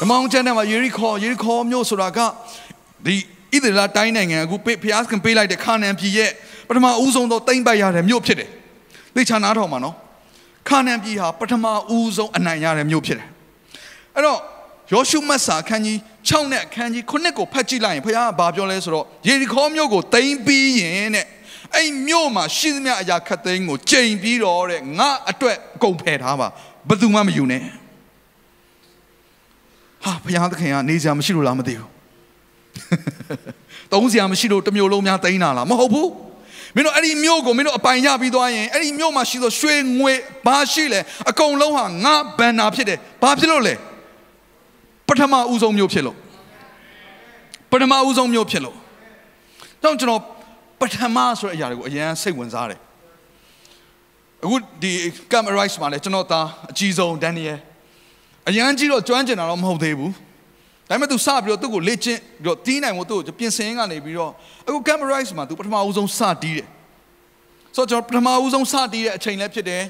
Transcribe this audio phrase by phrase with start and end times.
[0.00, 2.18] ဓမ္မအောင်ကျမ်းထဲမှာယေရီခေါယေရီခေါမြို့ဆိုတာက
[3.06, 3.16] ဒီ
[3.52, 6.30] ဣသရေလတိုင်းနိုင်ငံအခုပေးဖျားစကန်ပေးလိုက်တဲ့ခါနန်ပြည်ရဲ့
[6.68, 8.50] ပထမဦးဆုံးသောတိမ့်ပိုက်ရတဲ့မြို့ဖြစ်တယ်။
[9.14, 9.94] သိချာနားထောင်ပါနော်။
[10.68, 11.64] ခါနန်ပြည်ဟာပထမ
[11.96, 13.28] ဦးဆုံးအနိုင်ရတဲ့မြို့ဖြစ်တယ်။
[14.14, 14.40] အဲ့တော့
[14.92, 21.26] ယောရှုမတ်စာအခန်းကြီး6နဲ့အခန်းကြီး9ကိုဖတ်ကြည့်လိုက်ရင်ဖခင်ကဘာပြောလဲဆိုတော့ယေရီခေါမြို့ကိုတိမ့်ပြီးရင်တဲ့
[21.74, 26.48] အဲ့မြို့မှာရှိသမျှအရာခတ်သိမ်းကိုချိန်ပြီးတော့တဲ့ငါအတွက်အကုန်ဖယ်ထားပါ
[26.88, 27.62] ဘယ်သူမှမယူနဲ့
[30.06, 31.90] ဟာဘုရားသခင်ကနေစရာမရှိလို့လားမသိဘူး
[33.92, 36.10] တုံးစရာမရှိလို့တစ်မျိုးလုံးများတိန်းတာလားမဟုတ်ဘူး
[36.74, 40.12] မင်းတို့အဲ့ဒီမြို့ကိုမင်းတို့အပိုင်ရပြီးသွားရင်အဲ့ဒီမြို့မှာရှိသောရွှေငွေ
[40.46, 43.74] ဘာရှိလဲအကုန်လုံးဟာငါဘန်နာဖြစ်တယ်ဘာဖြစ်လို့လဲ
[45.08, 46.16] ပထမဦးဆုံးမြို့ဖြစ်လို့
[47.70, 48.76] ပထမဦးဆုံးမြို့ဖြစ်လို့
[49.82, 50.22] တော့ကျွန်တော်
[50.80, 52.80] ပထမဆိုတဲ့အရာတွေကိုအရင်စိတ်ဝင်စားတယ်
[54.44, 54.92] အခုဒီ
[55.32, 57.58] camera rights မှာလဲကျွန်တော်သားအကြီးဆုံးဒန်နီယယ်
[58.48, 60.12] အရန်ကြီးတော့ကျွမ်းကျင်တာတော့မဟုတ်သေးဘူး
[60.88, 64.32] ဒါပေမဲ့ तू စပြီးတော့သူ့ကိုလေ့ကျင့်ပြီးတော့တီးနိုင်ဖို့သူ့ကိုပြင်ဆင်ကနေပြီးတော့
[64.66, 66.68] အခု camerize မှာ तू ပထမဦးဆုံးစတီးတယ်
[67.76, 69.82] ဆိုတော့ကျွန်တော်ပထမဦးဆုံးစတီးတဲ့အချိန်လည်းဖြစ်တယ်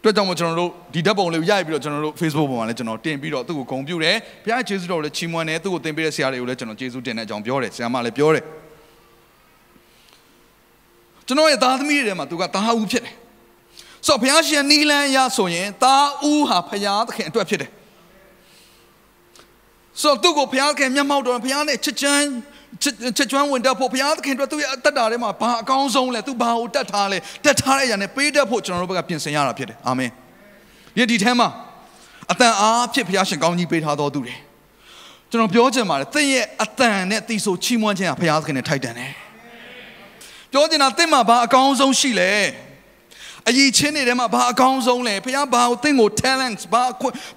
[0.00, 8.44] အတွက်ကြောင့်မို့ကျွန်တော်တို့ဒီဓာတ်ပုံလေးကိုရိုက်ပြီးတော့ကျွန်တော်တို့ Facebook ပေါ်မှာလည်းကျွန်တော်တင်ပြီးတော့သူ့ကိုဂုဏ်ပြုတယ်ဘုရားကျေးဇူးတော်လည်းချီးမွမ်းတယ်သူ့ကိုသင်ပေးတဲ့ဆရာတွေကိုလည်းကျွန်တော်ကျေးဇူးတင်တဲ့အကြောင်းပြောတယ်ဆရာမလည်းပြောတယ်
[11.26, 13.14] ကျွန်တော်ရဲ့သားသမီးတွေထဲမှာသူကသားဦးဖြစ်တယ်
[14.06, 17.70] ဆိုတော့ဘုရားရှင်နီလန်းရဆိုရင်သားဦးဟာဘုရားသခင်အတွက်ဖြစ်တယ်
[19.98, 22.26] ဆိုတော့သူ့ကိုဘုရားသခင်မျက်မှောက်တော်ဘုရားနဲ့ချစ်ချမ်း
[22.82, 30.10] ချစ်ကျွမ်းဝင်တတ်ဖို့ဘုရားသခင်တို့သူ့ရဲ့အသက်တာထဲမှာဘာအကောင်းဆုံးလဲသူဘာကိုတတ်ထားလဲတတ်ထားတဲ့အရာနဲ့ပေးတတ်ဖို့ကျွန်တော်တို့ဘက်ကပြင်ဆင်ရတာဖြစ်တယ်အာမင်
[30.96, 31.48] ဒီဒီထဲမှာ
[32.32, 34.34] အတန်အားဖြစ်ဘုရားရှင်ကောင်းကြီးပေးထားတော်သူတွေ
[35.30, 39.12] ကျွန်တော်ပြောချင်ပါတယ်သင်ရဲ့အတန်နဲ့တီဆိုချီးမွမ်းခြင်းဟာဘုရားသခင်နဲ့ထိုက်တန်တယ်
[40.52, 42.32] ပြောချင်တာသင်မှာဘာအကောင်းဆုံးရှိလဲ
[43.48, 46.82] အရေးချင်းတွေထဲမှာဘာအကောင်းဆုံးလဲဖခင်ဘာကိုသင်ကို talents ဘာ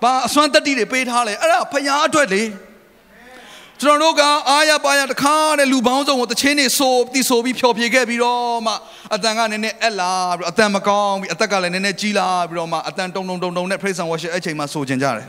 [0.04, 2.44] ဘာအစွမ်းတတ္တိတွေပေးထားလဲအဲ့ဒါဖခင်အတွက်လေ
[3.82, 8.74] ကျွန်တော်တို့ကအားရပါရတခါတဲ့လူပေါင်းစုံကိုတချင်းနေဆိုတီဆိုပြီးဖြော်ပြခဲ့ပြီးတော့မှ
[9.14, 15.28] အတန်ကနည်းနည်းအက်လာပြီးအတန်မကောင်းပြီးအသက်ကလည်းနည်းနည်းကြီးလာပြီးတော့မှအတန်တုံတုံတုံတုံနဲ့ praise and worship အဲ့ချိန်မှာဆိုကြကြတယ်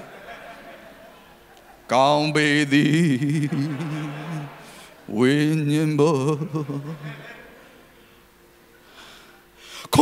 [1.93, 3.09] ကောင်းပေသည်
[5.19, 5.33] ဝိ
[5.71, 6.17] ညာဉ်ဘော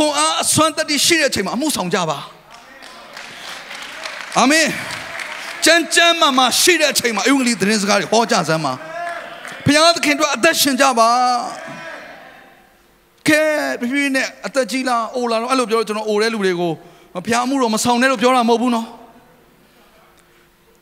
[0.03, 2.17] ခွန်အားအစွမ်းတတ္တိရှိတဲ့အချိန်မှာအမှုဆောင်ကြပါ
[4.39, 4.67] အာမင်
[5.65, 8.73] ကြမ်းကြမ်းမှမှရှိတဲ့အချိန်မှာအင်္ဂလိပ်သတင်းစကားတွေဟောကြစမ်းပါ
[9.65, 11.09] ဘုရားသခင်တို့အသက်ရှင်ကြပါ
[13.27, 13.41] ကဲ
[13.79, 16.71] ပြပြနဲ့အသက်ကြီးလားအိုလာတော့အဲ့လိုပြောတော့ကျွန်တော်အိုတဲ့လူတွေကို
[17.25, 18.87] ဘုရားမှုတော့မဆောင်နဲ့လို့ပြောတာမဟုတ်ဘူးနော်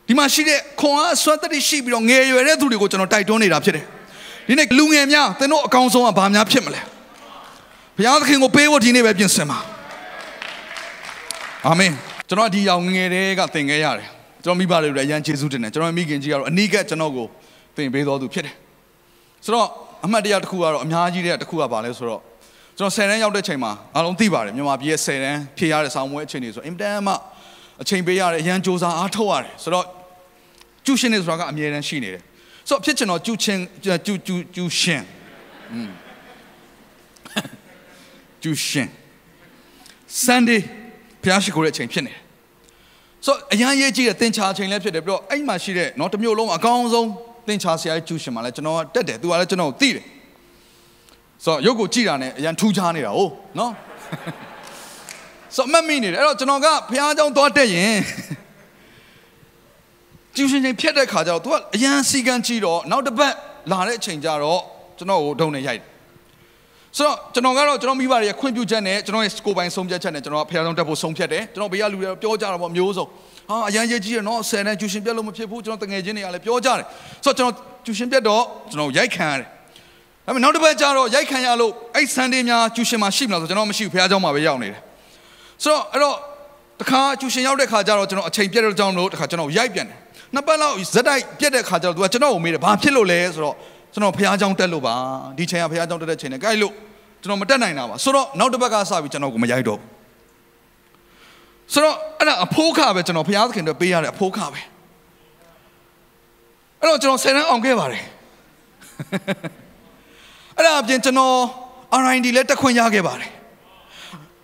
[0.07, 3.85] ဒီမှာရှိတဲ့ခွန်အားအစွမ်းတတ္တိရှိပြီးတော့ငယ်ရွယ်တဲ့သူတွေကိုကျွန်တော်တိုက်တွန်းနေတာဖြစ်တယ်
[4.47, 6.81] ဒီနေ့လူငယ်များသင်တို့အကောင်းဆုံးကဘာများဖြစ်မလဲ
[8.01, 9.59] ဘုရားသခင်ကိုပေးဖို့ဒီနေ့ပဲပြင်ဆင်ပါ
[11.67, 11.94] အာမင်
[12.29, 14.07] ကျွန်တော်ဒီရောက်ငယ်တဲ့ကသင်ခဲ့ရတယ်
[14.44, 17.28] ကျွန်တော်မိဘတွေလည်းအရန်ကျေးဇူးတင်တယ်ကျွန်တော်မိခင်ကြီးကတော့အနီးကပ်ကျွန်တော်ကို
[17.75, 18.56] သင်ပေးတော်သူဖြစ်တယ်
[19.45, 19.67] ဆိုတော့
[20.06, 22.22] အမှတ်တရတစ်ခုကတော့အများကြီးတဲ့တစ်ခုကပါလဲဆိုတော့
[22.78, 27.13] ကျွန်တော်10တန်းရောက်တဲ့ချိန်မှာအားလုံးသိပါတယ်မြန်မာပြည်ရဲ့10တန်းဖြည့်ရတဲ့ဆောင်းပွဲအချိန်တွေဆိုအင်တန်မှ
[27.81, 29.85] အချိန်ပေးရတယ်အရန်စူးစမ်းအားထုတ်ရတယ်ဆိုတော့
[30.85, 32.23] ကျူရှင်နေဆိုတာကအမြဲတမ်းရှိနေတယ်
[32.67, 35.03] ဆိုတော့ဖြစ်ချင်တော့ကျူချင်းကျူကျူကျူရှင်
[35.73, 35.91] อืม
[38.42, 38.88] ကျူရှင်
[40.24, 40.60] Sunday
[41.22, 42.20] ဖျားရှိခိုးတဲ့အချိန်ဖြစ်နေတယ်
[43.24, 47.08] ဆိုတော့အရန်ရေးကြည့်တဲ့သင်္ချာအချိန်လည်းဖြစ်တယ်ပြီးတော့အဲ့မှာရှိတဲ့เนาะတစ်မျိုးလုံးအကောင်းဆုံး
[47.47, 50.04] သင်္ချာဆရာကြီးကျူရှင်မှာလည်းကျွန်တော်ကတက်တယ်သူကလည်းကျွန်တော်ကိုသိတယ်
[51.44, 53.70] ဆိုတော့ရုပ်ကိုကြည့်တာနဲ့အရန်ထူးခြားနေတာဟုတ်เนาะ
[55.56, 57.97] ဆိုတော့မမိနေတယ်အဲ့တော့ကျွန်တော်ကဖျားเจ้าသွားတက်ရင်
[60.36, 63.33] ကျူရှင်ချိန်ဖြတ်တဲ့ခါကျတော့ तू ကအရန်စီကံကြည့်တော့နောက်တစ်ပတ်
[63.72, 64.60] လာတဲ့အချိန်ကျတော့
[64.98, 65.90] ကျွန်တော်ကိုဒုံနဲ့ရိုက်တယ်
[66.97, 73.05] ဆိုတော့ကျွန်တော်ကတော့ကျွန်တော်မိဘတွေရဲ့ခွင့်ပြုချက်နဲ့ကျွန်တော်ရဲ့ကိုယ်ပိုင်ဆုံးဖြတ်ချက်နဲ့ကျွန်တော်ကဖခင်ဆောင်တက်ဖို့ဆုံးဖြတ်တယ်ကျွန်တော်ဘေးကလူတွေပြောကြတာပေါ့မျိုးစုံ
[73.49, 76.85] ဟာအရန်ရေးကြီးရနော်ဆယ်တန်းကျူရှင်ပြတ်လို့မဖြစ်ဘူးကျွန်တော်တငယ်ချင်းတွေကလည်းပြောကြတယ်
[77.26, 77.53] ဆိုတော့ကျွန်တော်
[77.85, 79.47] ကျူရှင်ပြတ်တော့ကျွန်တော်ရိုက်ခံရတယ်
[80.26, 84.82] ဒါပေမဲ့နောက်တစ်ပတ်ကျတော့ရိုက်ခံရလို့အဲ့ဆန်ဒေးများကျူရှင်မှာရှိမလားဆိုတော့ကျွန်တော်မရှိဘူးဖခင်ဆောင်မှာပဲရောက်နေတယ်
[85.64, 86.16] ဆိုတော့အဲ့တော့
[86.82, 89.97] တခါကျူရှင်ရောက်တဲ့ခါကျတော့ကျွန်တော်အချိန်ပြတ်တဲ့ကြောင့်လို့တခါကျွန်တော်ရိုက်ပြန်တယ်
[90.34, 93.55] နှစ်ပတ်လောက်ဇက်တိုက်ပြတ်တဲ့ခါကျတော့သူကကျွန်တော်ကိုမေးတယ်ဘာဖြစ်လို့လဲဆိုတော့
[93.92, 94.94] ကျွန်တော်ဖျားเจ้าတက်လို့ပါ
[95.38, 96.72] ဒီချိန်ကဖျားเจ้าတက်တဲ့ချိန်နဲ့ကြိုက်လို့
[97.22, 99.88] ကျွန်တော်မတက်နိုင်တာပါဆိုတော့နောက်တစ်ပတ်ကစပြီးကျွန်တော်ကိုမရိုက်တော့ဘူး
[101.72, 104.60] ဆိုတော့အဲ့ဒါအဖိုးခပဲကျွန်တော်ဘုရားသခင်တို့ပေးရတဲ့အဖိုးခပဲ
[106.80, 108.04] အဲ့တော့ကျွန်တော်ဆယ်တန်းအောင်ခဲ့ပါတယ်
[110.56, 111.36] အဲ့ဒါအပြင်ကျွန်တော်
[112.00, 113.30] R&D လည်းတက်ခွင့်ရခဲ့ပါတယ်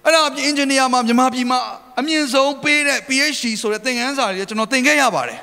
[0.04, 1.58] အဲ့ဒါအပြင် engineer မှာမြန်မာပြည်မှာ
[1.98, 5.40] အမြင့်ဆုံးပေးတဲ့ PhD ဆိုတဲ့သင်ခန်းစာတွေကျွန်တော်သင်ခဲ့ရပါတယ်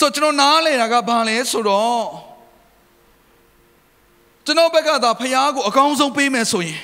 [0.00, 2.02] ဆိုတော့ကျွန်တော်နားလေတာကဘာလဲဆိုတော့
[4.49, 6.79] ကျွန်တော်ဘက်ကသာဖရားကိုအကောင်းဆုံးပေးမယ်ဆိုရင်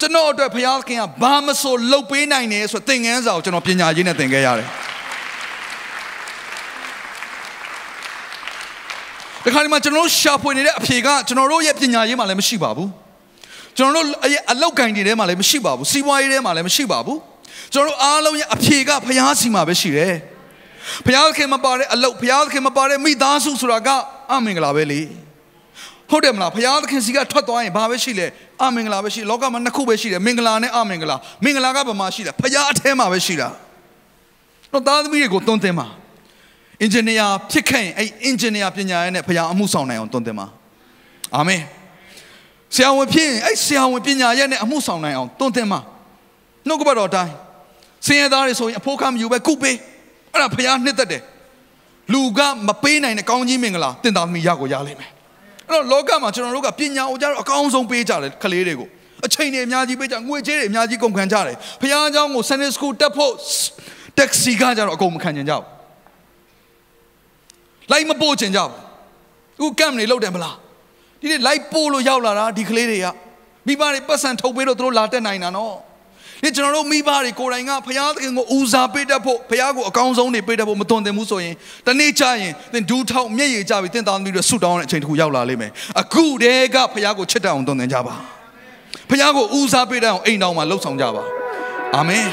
[0.00, 4.68] ကျွန်တော်အတွက်ဖရားခင်ကဘာမဆိုလုပ်ပေးနိုင်တယ်ဆိုသင်ခန်းစာကိုကျွန်တော်ပညာရေးနဲ့သင်ခဲ့ရတယ်
[9.44, 12.90] ဒီခါဒီမှာကျွန်တော်တို့ရှာဖွေနေတဲ့အဖြေကကျွန်တော်တို့ရဲ့ပညာရေးမှာလည်းမရှိပါဘူး
[13.76, 14.16] ကျွန်တော်တို့
[14.52, 17.18] အလောက်ကင်တွေထဲမှာလည်းမရှိပါဘူးစီးပွားရေးထဲမှာလည်းမရှိပါဘူး
[17.72, 20.14] ကျွန်တော်တို့အားလုံးရဲ့အဖြေကဖရားစီမှာပဲရှိတယ်
[21.06, 23.88] ဖရားခင်မပါတဲ့အလုပ်ဖရားခင်မပါတဲ့မိသားစုဆိုတာက
[24.32, 25.02] အမင်္ဂလာပဲလေ
[26.10, 28.26] ဟုတ်တယ်မလားဘုရားသခင်စီကထွက်သွားရင်ဘာပဲရှိလဲ
[28.62, 33.48] အမင်္ဂလာပဲရှိလောကမှာနှစ်ခုပဲရှိတယ်မင်္ဂလာနဲ့အမင်္ဂလာမင်္ဂလာကဘာမှရှိလဲဘုရားအထဲမှာပဲရှိတာ
[34.72, 35.86] တော့သားသမီးတွေကိုတွန်းတင်ပါ
[36.80, 40.46] အင်ဂျင်နီယာဖြစ်ခဲ့ရင်အဲ့အင်ဂျင်နီယာပညာရေးနဲ့ဘုရားအမှုဆောင်နိုင်အောင်တွန်းတင်ပါ
[41.36, 41.62] အာမင်
[42.74, 45.80] ဆရာဝန်ဖြစ်ရင်အဲ့ဆရာဝန်ပညာရေးနဲ့အမှုဆောင်နိုင်အောင်တွန်းတင်ပါ
[46.68, 47.32] နှုတ်ကပတ်တော်တိုင်း
[48.06, 49.76] စင်ရသားတွေဆိုရင်အဖို့ကမယူပဲကုပေး
[50.32, 51.22] အဲ့ဒါဘုရားနှစ်သက်တယ်
[52.12, 55.19] လူကမပေးနိုင်တဲ့ကောင်းကြီးမင်္ဂလာတင်သားသမီးရကိုရလိမ့်မယ်အဲ့
[55.69, 58.87] တော့လောကမှာကျွန်တော်တို့ကပညာကိုကြတော့အကောင်းဆုံးပေးကြတယ်ကလေးတွေကို
[59.25, 63.33] အချိန်တွေအများကြီးပေးကြငွေကြေးတွေအများကြီးကုန်ခံကြတယ်ဖခင်เจ้าကို Sunday School တက်ဖို့
[64.19, 65.65] taxi ကကြတော့အကုန်မခံကြကြဘူး
[67.91, 68.71] လိုက်မပို့ချင်ကြဘူး
[69.57, 70.55] အခုကမ်နေလောက်တယ်မလား
[71.21, 73.07] ဒီနေ့လိုက်ပို့လို့ရောက်လာတာဒီကလေးတွေက
[73.67, 75.75] မိဘတွေပတ်စံထုတ်ပေးလို့သူတို့လာတက်နိုင်တာနော်
[76.42, 81.54] ဒီကျွန်တော်တို့မိဘတွေကိုယ်တိုင်ကဘုရားသခင်ကိုဦးစားပေးတတ်ဖို့ဘုရားကိုအကောင်းဆုံးနေပေးတတ်ဖို့မတွင်တင်ဘူးဆိုရင်
[81.86, 85.70] တနေ့ကျရင်သင်ဒူးထောက်မျက်ရည်ကျပြီးသင်သားသမီးတွေဆုတောင်းတဲ့အချိန်တစ်ခုရောက်လာလိမ့်မယ်
[86.00, 88.14] အခုတည်းကဘုရားကိုချစ်တတ်အောင်တွင်တင်ကြပါ
[89.10, 91.22] ဘုရားကိုဦးစားပေးတတ်အောင်အိမ်တော်မှာလှုပ်ဆောင်ကြပါ
[91.96, 92.26] အာမင်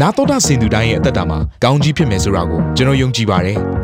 [0.00, 3.58] နာတော်တာစင်သူတိုင်းရဲ့အသက်တာမှာကောင်းကြီးဖြစ်မယ်ဆိုတာကိုကျွန်တော်ယုံကြည်ပါတယ်။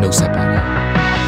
[0.00, 1.25] နှုတ်ဆက်ပါတယ်